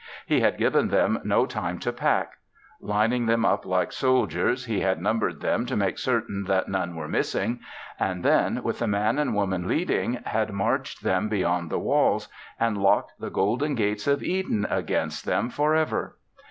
[0.25, 2.37] He had given them no time to pack.
[2.79, 7.07] Lining them up like soldiers, He had numbered them to make certain that none were
[7.07, 7.59] missing
[7.99, 12.29] and then, with the Man and Woman leading, had marched them beyond the walls
[12.59, 16.17] and locked the golden gates of Eden against them forever.